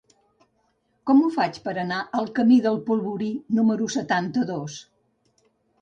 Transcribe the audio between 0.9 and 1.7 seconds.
Com ho faig